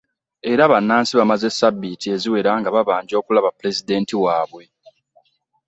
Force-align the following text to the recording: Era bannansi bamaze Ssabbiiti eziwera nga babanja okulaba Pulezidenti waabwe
Era 0.51 0.63
bannansi 0.71 1.13
bamaze 1.19 1.47
Ssabbiiti 1.51 2.07
eziwera 2.15 2.51
nga 2.59 2.69
babanja 2.75 3.13
okulaba 3.17 3.49
Pulezidenti 3.57 4.13
waabwe 4.23 4.63